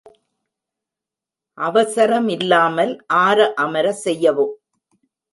[1.57, 2.93] அவசரமில்லாமல்
[3.19, 4.53] ஆர அமர செய்யவும்.